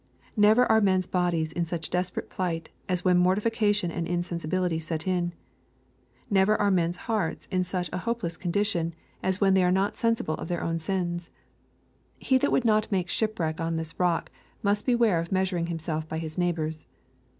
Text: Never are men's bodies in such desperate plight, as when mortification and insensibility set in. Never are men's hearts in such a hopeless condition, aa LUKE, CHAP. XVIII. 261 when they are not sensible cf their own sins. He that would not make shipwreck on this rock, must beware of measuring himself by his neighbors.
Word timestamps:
Never 0.35 0.65
are 0.65 0.81
men's 0.81 1.05
bodies 1.05 1.51
in 1.51 1.67
such 1.67 1.91
desperate 1.91 2.31
plight, 2.31 2.69
as 2.89 3.05
when 3.05 3.19
mortification 3.19 3.91
and 3.91 4.07
insensibility 4.07 4.79
set 4.79 5.05
in. 5.07 5.31
Never 6.27 6.59
are 6.59 6.71
men's 6.71 6.95
hearts 7.05 7.45
in 7.51 7.63
such 7.63 7.87
a 7.93 7.99
hopeless 7.99 8.35
condition, 8.35 8.87
aa 8.87 8.87
LUKE, 8.87 8.95
CHAP. 8.95 8.95
XVIII. 8.95 9.37
261 9.41 9.45
when 9.45 9.53
they 9.53 9.63
are 9.63 9.71
not 9.71 9.95
sensible 9.95 10.37
cf 10.37 10.47
their 10.47 10.63
own 10.63 10.79
sins. 10.79 11.29
He 12.17 12.39
that 12.39 12.51
would 12.51 12.65
not 12.65 12.91
make 12.91 13.09
shipwreck 13.11 13.61
on 13.61 13.75
this 13.75 13.99
rock, 13.99 14.31
must 14.63 14.87
beware 14.87 15.19
of 15.19 15.31
measuring 15.31 15.67
himself 15.67 16.09
by 16.09 16.17
his 16.17 16.35
neighbors. 16.35 16.87